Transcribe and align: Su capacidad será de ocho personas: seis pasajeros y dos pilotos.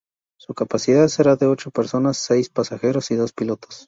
Su 0.39 0.55
capacidad 0.55 1.07
será 1.09 1.35
de 1.35 1.45
ocho 1.45 1.69
personas: 1.69 2.17
seis 2.17 2.49
pasajeros 2.49 3.11
y 3.11 3.15
dos 3.17 3.33
pilotos. 3.33 3.79